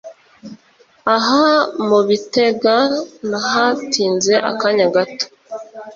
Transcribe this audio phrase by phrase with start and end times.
[1.15, 1.45] Aha
[1.87, 2.75] mu Bitega
[3.29, 5.25] nahatinze akanya gato